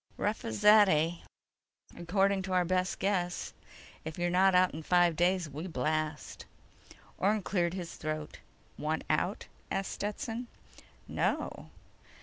"Rough 0.17 0.43
as 0.43 0.61
that, 0.61 0.89
eh?" 0.89 1.17
"According 1.95 2.41
to 2.41 2.53
our 2.53 2.65
best 2.65 2.97
guess. 2.97 3.53
If 4.03 4.17
you're 4.17 4.31
not 4.31 4.55
out 4.55 4.73
in 4.73 4.81
five 4.81 5.15
days, 5.15 5.47
we 5.47 5.67
blast." 5.67 6.47
Orne 7.19 7.43
cleared 7.43 7.75
his 7.75 7.93
throat. 7.97 8.39
"Want 8.79 9.03
out?" 9.11 9.45
asked 9.69 9.91
Stetson. 9.91 10.47
"No." 11.07 11.69